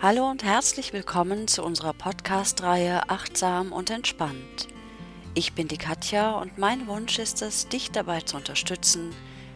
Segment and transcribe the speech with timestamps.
[0.00, 4.68] Hallo und herzlich willkommen zu unserer Podcast-Reihe Achtsam und Entspannt.
[5.34, 9.12] Ich bin die Katja und mein Wunsch ist es, dich dabei zu unterstützen,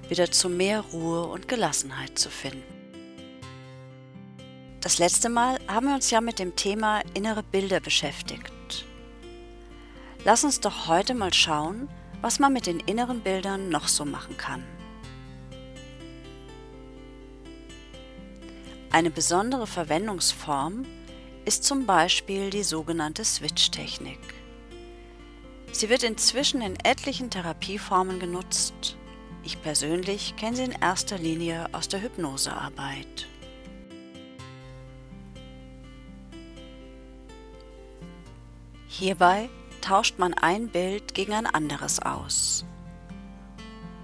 [0.08, 2.64] wieder zu mehr Ruhe und Gelassenheit zu finden.
[4.80, 8.84] Das letzte Mal haben wir uns ja mit dem Thema innere Bilder beschäftigt.
[10.24, 11.88] Lass uns doch heute mal schauen,
[12.20, 14.64] was man mit den inneren Bildern noch so machen kann.
[18.93, 20.84] Eine besondere Verwendungsform
[21.46, 24.18] ist zum Beispiel die sogenannte Switch-Technik.
[25.73, 28.98] Sie wird inzwischen in etlichen Therapieformen genutzt.
[29.45, 33.28] Ich persönlich kenne sie in erster Linie aus der Hypnosearbeit.
[38.88, 39.48] Hierbei
[39.80, 42.66] tauscht man ein Bild gegen ein anderes aus.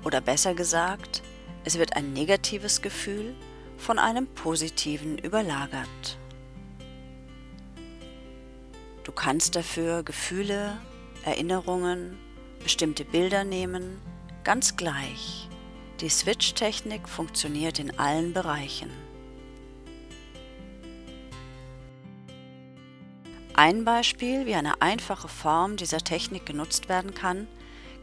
[0.03, 1.23] Oder besser gesagt,
[1.65, 3.35] es wird ein negatives Gefühl
[3.79, 6.19] von einem positiven überlagert.
[9.05, 10.77] Du kannst dafür Gefühle,
[11.25, 12.19] Erinnerungen,
[12.63, 13.99] bestimmte Bilder nehmen,
[14.45, 15.49] ganz gleich.
[16.01, 18.91] Die Switch-Technik funktioniert in allen Bereichen.
[23.55, 27.49] Ein Beispiel, wie eine einfache Form dieser Technik genutzt werden kann,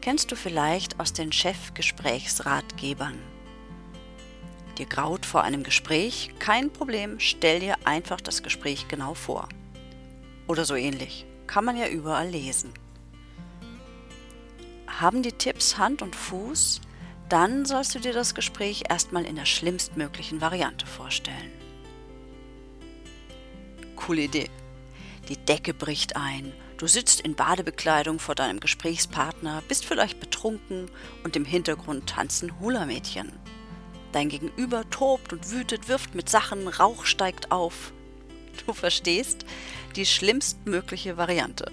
[0.02, 3.35] kennst du vielleicht aus den Chefgesprächsratgebern.
[4.78, 6.30] Dir graut vor einem Gespräch?
[6.38, 9.48] Kein Problem, stell dir einfach das Gespräch genau vor.
[10.46, 11.24] Oder so ähnlich.
[11.46, 12.72] Kann man ja überall lesen.
[14.86, 16.80] Haben die Tipps Hand und Fuß?
[17.28, 21.52] Dann sollst du dir das Gespräch erstmal in der schlimmstmöglichen Variante vorstellen.
[23.96, 24.50] Coole Idee.
[25.28, 26.52] Die Decke bricht ein.
[26.76, 30.90] Du sitzt in Badebekleidung vor deinem Gesprächspartner, bist vielleicht betrunken
[31.24, 33.32] und im Hintergrund tanzen Hula-Mädchen.
[34.12, 37.92] Dein Gegenüber tobt und wütet, wirft mit Sachen, Rauch steigt auf.
[38.66, 39.44] Du verstehst
[39.96, 41.70] die schlimmstmögliche Variante.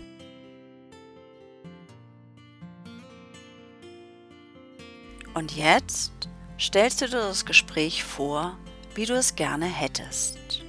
[5.33, 6.11] Und jetzt
[6.59, 8.57] stellst du dir das Gespräch vor,
[8.95, 10.63] wie du es gerne hättest.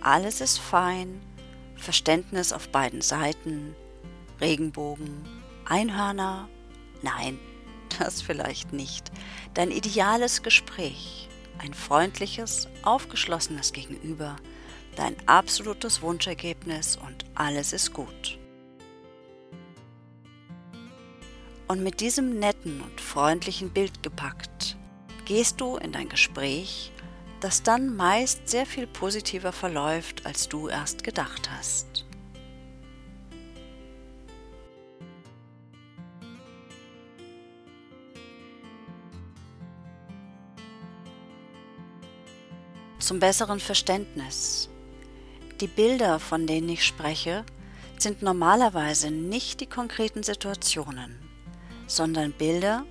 [0.00, 1.20] Alles ist fein,
[1.76, 3.74] Verständnis auf beiden Seiten,
[4.40, 5.24] Regenbogen,
[5.66, 6.48] Einhörner,
[7.02, 7.38] nein,
[7.98, 9.10] das vielleicht nicht.
[9.54, 11.28] Dein ideales Gespräch,
[11.58, 14.36] ein freundliches, aufgeschlossenes Gegenüber,
[14.96, 18.38] dein absolutes Wunschergebnis und alles ist gut.
[21.66, 24.76] Und mit diesem netten und freundlichen Bild gepackt,
[25.24, 26.92] gehst du in dein Gespräch,
[27.40, 32.03] das dann meist sehr viel positiver verläuft, als du erst gedacht hast.
[43.04, 44.70] Zum besseren Verständnis.
[45.60, 47.44] Die Bilder, von denen ich spreche,
[47.98, 51.14] sind normalerweise nicht die konkreten Situationen,
[51.86, 52.86] sondern Bilder,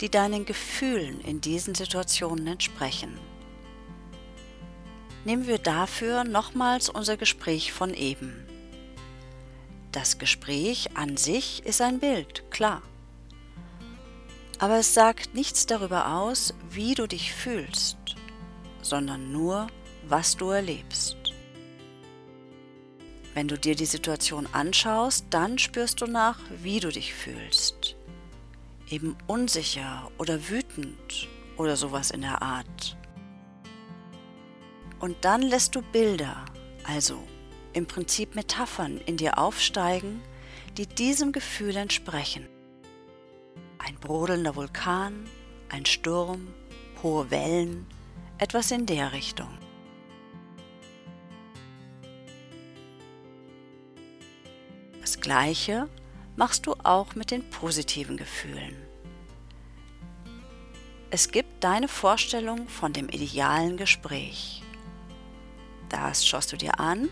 [0.00, 3.18] die deinen Gefühlen in diesen Situationen entsprechen.
[5.24, 8.46] Nehmen wir dafür nochmals unser Gespräch von eben.
[9.90, 12.82] Das Gespräch an sich ist ein Bild, klar.
[14.60, 18.05] Aber es sagt nichts darüber aus, wie du dich fühlst
[18.88, 19.66] sondern nur,
[20.08, 21.16] was du erlebst.
[23.34, 27.96] Wenn du dir die Situation anschaust, dann spürst du nach, wie du dich fühlst.
[28.88, 32.96] Eben unsicher oder wütend oder sowas in der Art.
[35.00, 36.44] Und dann lässt du Bilder,
[36.84, 37.22] also
[37.74, 40.22] im Prinzip Metaphern in dir aufsteigen,
[40.78, 42.48] die diesem Gefühl entsprechen.
[43.78, 45.28] Ein brodelnder Vulkan,
[45.68, 46.48] ein Sturm,
[47.02, 47.86] hohe Wellen,
[48.38, 49.48] etwas in der Richtung.
[55.00, 55.88] Das gleiche
[56.36, 58.76] machst du auch mit den positiven Gefühlen.
[61.10, 64.62] Es gibt deine Vorstellung von dem idealen Gespräch.
[65.88, 67.08] Das schaust du dir an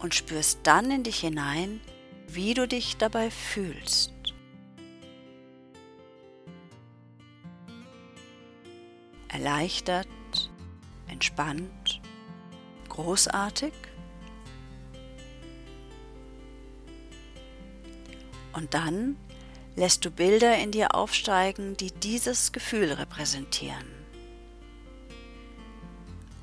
[0.00, 1.80] und spürst dann in dich hinein,
[2.28, 4.12] wie du dich dabei fühlst.
[9.28, 10.08] Erleichtert,
[11.20, 12.00] entspannt,
[12.88, 13.74] großartig.
[18.54, 19.16] Und dann
[19.76, 23.84] lässt du Bilder in dir aufsteigen, die dieses Gefühl repräsentieren.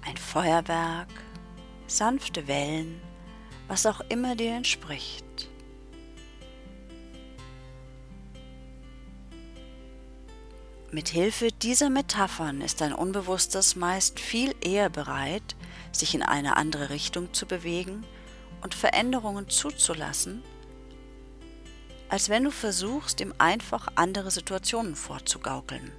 [0.06, 1.10] Ein Feuerwerk,
[1.88, 3.02] sanfte Wellen,
[3.68, 5.27] was auch immer dir entspricht.
[10.98, 15.56] Mit Hilfe dieser Metaphern ist dein Unbewusstes meist viel eher bereit,
[15.92, 18.04] sich in eine andere Richtung zu bewegen
[18.64, 20.42] und Veränderungen zuzulassen,
[22.10, 25.92] als wenn du versuchst, ihm einfach andere Situationen vorzugaukeln.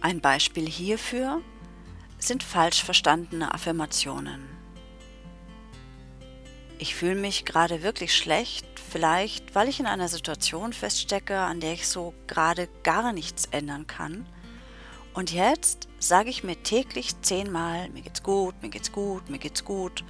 [0.00, 1.42] Ein Beispiel hierfür
[2.20, 4.51] sind falsch verstandene Affirmationen.
[6.82, 11.74] Ich fühle mich gerade wirklich schlecht, vielleicht weil ich in einer Situation feststecke, an der
[11.74, 14.26] ich so gerade gar nichts ändern kann.
[15.14, 19.64] Und jetzt sage ich mir täglich zehnmal, mir geht's gut, mir geht's gut, mir geht's
[19.64, 20.02] gut.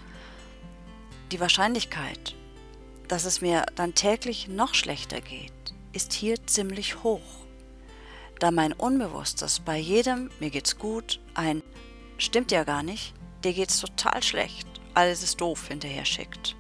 [1.30, 2.34] Die Wahrscheinlichkeit,
[3.06, 5.52] dass es mir dann täglich noch schlechter geht,
[5.92, 7.44] ist hier ziemlich hoch,
[8.38, 11.62] da mein Unbewusstes bei jedem mir geht's gut ein
[12.16, 13.12] stimmt ja gar nicht,
[13.44, 16.56] dir geht's total schlecht, alles ist doof hinterher schickt.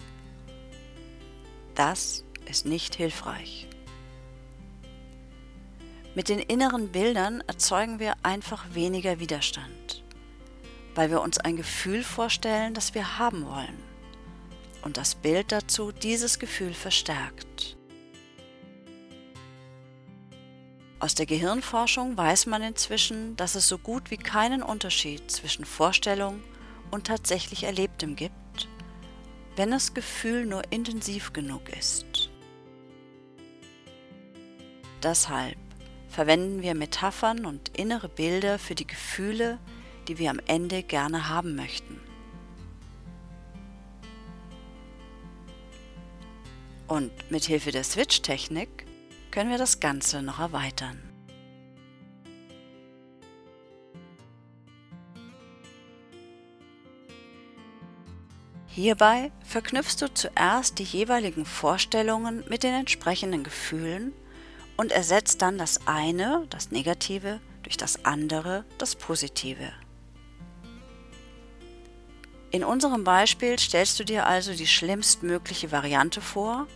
[1.84, 3.66] Das ist nicht hilfreich.
[6.14, 10.04] Mit den inneren Bildern erzeugen wir einfach weniger Widerstand,
[10.94, 13.82] weil wir uns ein Gefühl vorstellen, das wir haben wollen
[14.82, 17.76] und das Bild dazu dieses Gefühl verstärkt.
[21.00, 26.44] Aus der Gehirnforschung weiß man inzwischen, dass es so gut wie keinen Unterschied zwischen Vorstellung
[26.92, 28.36] und tatsächlich Erlebtem gibt,
[29.56, 32.30] wenn das Gefühl nur intensiv genug ist.
[35.02, 35.56] Deshalb
[36.08, 39.58] verwenden wir Metaphern und innere Bilder für die Gefühle,
[40.08, 42.00] die wir am Ende gerne haben möchten.
[46.86, 48.86] Und mit Hilfe der Switch-Technik
[49.30, 51.11] können wir das Ganze noch erweitern.
[58.74, 64.14] Hierbei verknüpfst du zuerst die jeweiligen Vorstellungen mit den entsprechenden Gefühlen
[64.78, 69.74] und ersetzt dann das eine, das Negative, durch das andere, das Positive.
[72.50, 76.66] In unserem Beispiel stellst du dir also die schlimmstmögliche Variante vor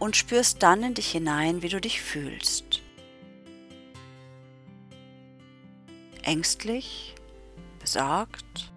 [0.00, 2.82] und spürst dann in dich hinein, wie du dich fühlst.
[6.22, 7.14] Ängstlich,
[7.78, 8.72] besorgt,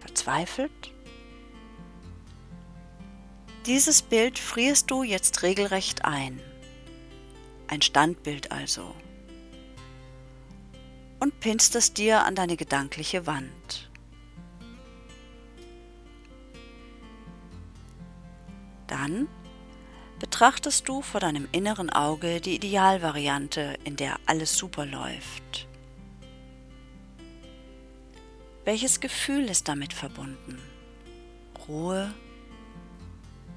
[0.00, 0.92] verzweifelt?
[3.66, 6.40] Dieses Bild frierst du jetzt regelrecht ein.
[7.68, 8.92] Ein Standbild also.
[11.20, 13.88] Und pinnst es dir an deine gedankliche Wand.
[18.88, 19.28] Dann
[20.18, 25.68] betrachtest du vor deinem inneren Auge die Idealvariante, in der alles super läuft.
[28.64, 30.58] Welches Gefühl ist damit verbunden?
[31.68, 32.12] Ruhe,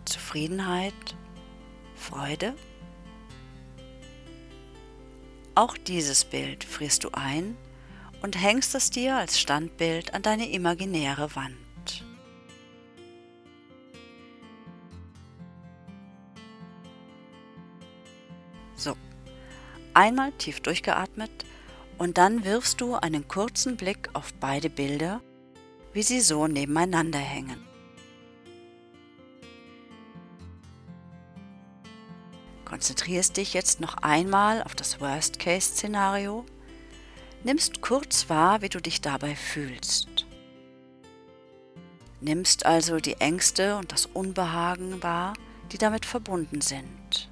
[0.06, 0.94] Zufriedenheit,
[1.96, 2.56] Freude?
[5.56, 7.56] Auch dieses Bild frierst du ein
[8.22, 11.56] und hängst es dir als Standbild an deine imaginäre Wand.
[18.76, 18.98] So,
[19.94, 21.32] einmal tief durchgeatmet
[21.98, 25.22] und dann wirfst du einen kurzen Blick auf beide Bilder,
[25.94, 27.75] wie sie so nebeneinander hängen.
[32.66, 36.46] Konzentrierst dich jetzt noch einmal auf das Worst-Case-Szenario,
[37.44, 40.26] nimmst kurz wahr, wie du dich dabei fühlst.
[42.22, 45.34] Nimmst also die Ängste und das Unbehagen wahr,
[45.72, 47.30] die damit verbunden sind.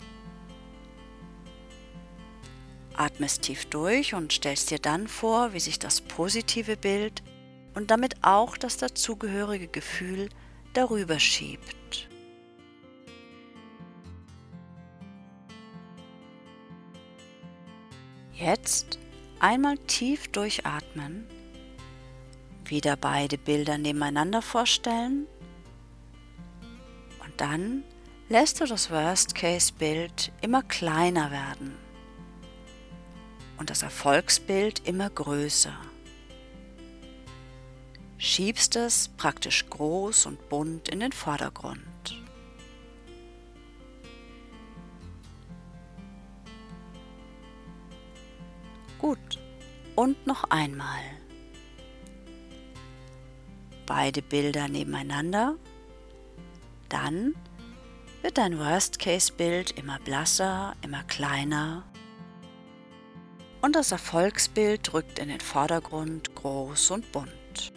[2.96, 7.24] Atmest tief durch und stellst dir dann vor, wie sich das positive Bild
[7.74, 10.30] und damit auch das dazugehörige Gefühl
[10.74, 12.08] darüber schiebt.
[18.44, 19.00] Jetzt
[19.40, 21.26] einmal tief durchatmen,
[22.66, 25.28] wieder beide Bilder nebeneinander vorstellen
[27.24, 27.86] und dann
[28.28, 31.78] lässt du das Worst-Case-Bild immer kleiner werden
[33.60, 35.78] und das Erfolgsbild immer größer.
[38.18, 41.93] Schiebst es praktisch groß und bunt in den Vordergrund.
[49.96, 51.02] Und noch einmal.
[53.86, 55.56] Beide Bilder nebeneinander.
[56.90, 57.36] Dann
[58.22, 61.84] wird dein Worst-Case-Bild immer blasser, immer kleiner
[63.64, 67.72] und das Erfolgsbild rückt in den Vordergrund groß und bunt.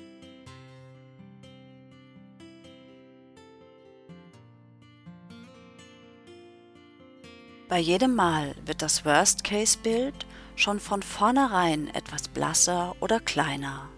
[7.68, 13.88] Bei jedem Mal wird das Worst-Case-Bild schon von vornherein etwas blasser oder kleiner.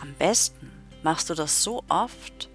[0.00, 0.70] Am besten
[1.02, 2.48] machst du das so oft,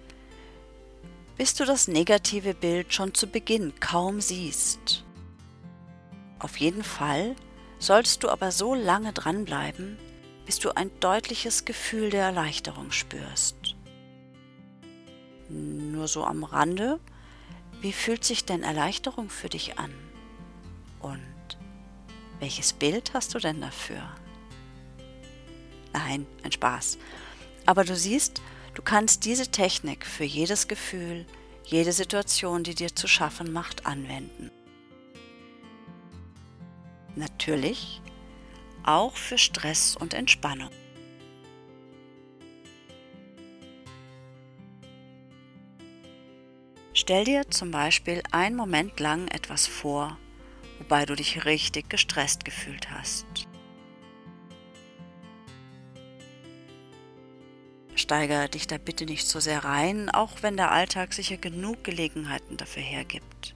[1.36, 5.04] bis du das negative Bild schon zu Beginn kaum siehst.
[6.38, 7.34] Auf jeden Fall
[7.78, 9.96] sollst du aber so lange dranbleiben,
[10.44, 13.76] bis du ein deutliches Gefühl der Erleichterung spürst.
[15.48, 16.98] Nur so am Rande,
[17.80, 19.92] wie fühlt sich denn Erleichterung für dich an?
[21.00, 21.31] Und
[22.42, 24.02] welches Bild hast du denn dafür?
[25.92, 26.98] Nein, ein Spaß.
[27.66, 28.42] Aber du siehst,
[28.74, 31.24] du kannst diese Technik für jedes Gefühl,
[31.64, 34.50] jede Situation, die dir zu schaffen macht, anwenden.
[37.14, 38.02] Natürlich
[38.82, 40.70] auch für Stress und Entspannung.
[46.92, 50.18] Stell dir zum Beispiel einen Moment lang etwas vor,
[50.82, 53.46] wobei du dich richtig gestresst gefühlt hast.
[57.94, 62.56] Steigere dich da bitte nicht so sehr rein, auch wenn der Alltag sicher genug Gelegenheiten
[62.56, 63.54] dafür hergibt.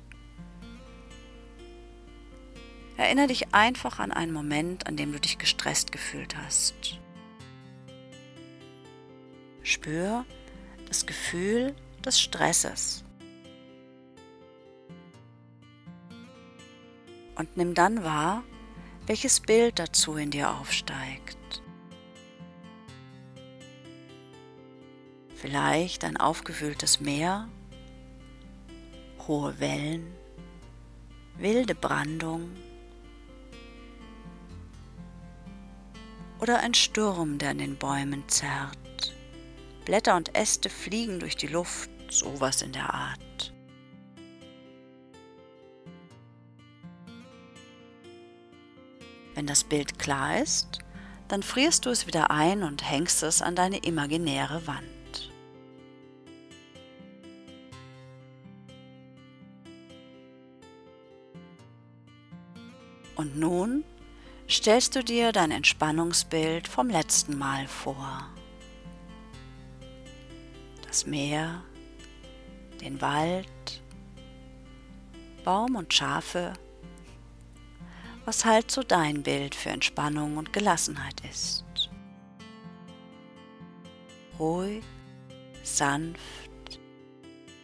[2.97, 7.00] Erinnere dich einfach an einen Moment, an dem du dich gestresst gefühlt hast.
[9.64, 10.25] Spür
[10.87, 13.02] das Gefühl des Stresses.
[17.57, 18.45] Nimm dann wahr,
[19.07, 21.63] welches Bild dazu in dir aufsteigt.
[25.35, 27.49] Vielleicht ein aufgewühltes Meer,
[29.27, 30.15] hohe Wellen,
[31.37, 32.51] wilde Brandung
[36.41, 39.15] oder ein Sturm, der an den Bäumen zerrt.
[39.85, 43.56] Blätter und Äste fliegen durch die Luft, sowas in der Art.
[49.37, 50.78] Wenn das Bild klar ist,
[51.28, 55.31] dann frierst du es wieder ein und hängst es an deine imaginäre Wand.
[63.14, 63.85] Und nun
[64.49, 68.31] stellst du dir dein Entspannungsbild vom letzten Mal vor.
[70.87, 71.62] Das Meer,
[72.81, 73.83] den Wald,
[75.45, 76.55] Baum und Schafe,
[78.26, 81.64] was halt so dein Bild für Entspannung und Gelassenheit ist.
[84.38, 84.85] Ruhig,
[85.62, 86.21] sanft,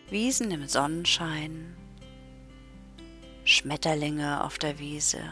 [0.08, 1.76] Wiesen im Sonnenschein,
[3.44, 5.22] Schmetterlinge auf der Wiese.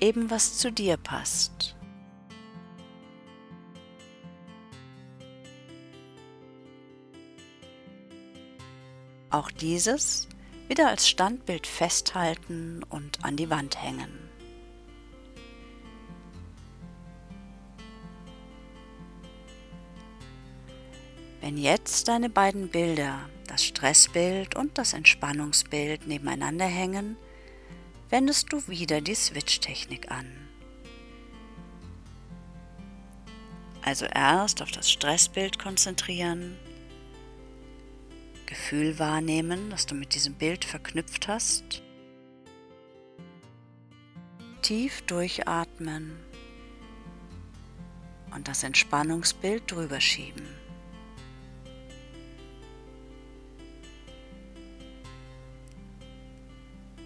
[0.00, 1.74] Eben was zu dir passt.
[9.30, 10.28] Auch dieses
[10.68, 14.28] wieder als Standbild festhalten und an die Wand hängen.
[21.40, 27.16] Wenn jetzt deine beiden Bilder das Stressbild und das Entspannungsbild nebeneinander hängen,
[28.10, 30.26] wendest du wieder die Switch-Technik an.
[33.82, 36.58] Also erst auf das Stressbild konzentrieren,
[38.48, 41.82] Gefühl wahrnehmen, das du mit diesem Bild verknüpft hast,
[44.62, 46.18] tief durchatmen
[48.34, 50.46] und das Entspannungsbild drüber schieben.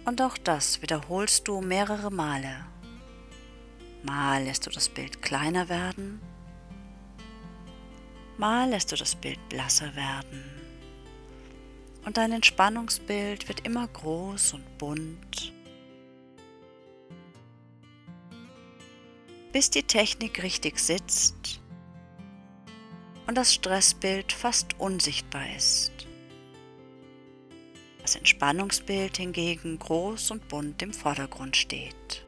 [0.05, 2.65] Und auch das wiederholst du mehrere Male.
[4.03, 6.21] Mal lässt du das Bild kleiner werden,
[8.37, 10.52] mal lässt du das Bild blasser werden.
[12.05, 15.53] Und dein Entspannungsbild wird immer groß und bunt,
[19.51, 21.61] bis die Technik richtig sitzt
[23.25, 25.93] und das Stressbild fast unsichtbar ist
[28.03, 32.22] das Entspannungsbild hingegen groß und bunt im Vordergrund steht.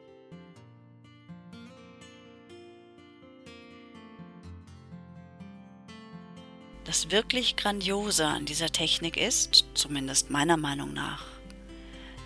[6.96, 11.26] Das wirklich Grandiose an dieser Technik ist, zumindest meiner Meinung nach,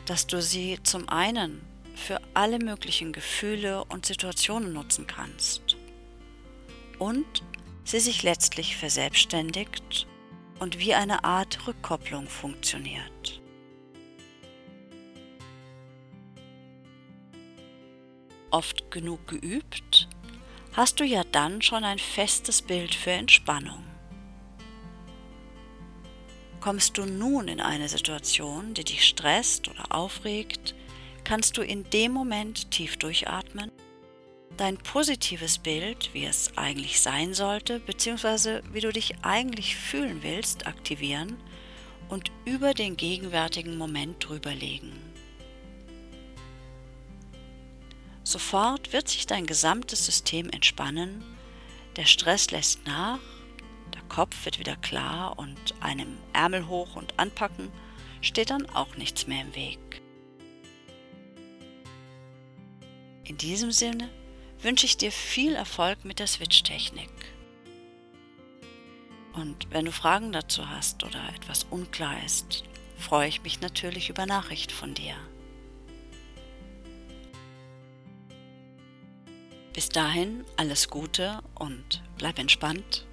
[0.06, 1.60] dass du sie zum einen
[1.96, 5.76] für alle möglichen Gefühle und Situationen nutzen kannst
[7.00, 7.42] und
[7.82, 10.06] sie sich letztlich verselbstständigt
[10.60, 13.42] und wie eine Art Rückkopplung funktioniert.
[18.52, 20.08] oft genug geübt,
[20.74, 23.89] hast du ja dann schon ein festes Bild für Entspannung.
[26.60, 30.74] Kommst du nun in eine Situation, die dich stresst oder aufregt,
[31.24, 33.70] kannst du in dem Moment tief durchatmen,
[34.58, 40.66] dein positives Bild, wie es eigentlich sein sollte, beziehungsweise wie du dich eigentlich fühlen willst,
[40.66, 41.38] aktivieren
[42.10, 44.92] und über den gegenwärtigen Moment drüberlegen.
[48.22, 51.24] Sofort wird sich dein gesamtes System entspannen,
[51.96, 53.18] der Stress lässt nach,
[53.90, 57.70] der Kopf wird wieder klar und einem Ärmel hoch und anpacken
[58.20, 60.02] steht dann auch nichts mehr im Weg.
[63.25, 64.09] In diesem Sinne
[64.61, 67.11] wünsche ich dir viel Erfolg mit der Switch-Technik.
[69.32, 72.64] Und wenn du Fragen dazu hast oder etwas unklar ist,
[72.99, 75.14] freue ich mich natürlich über Nachricht von dir.
[79.73, 83.06] Bis dahin alles Gute und bleib entspannt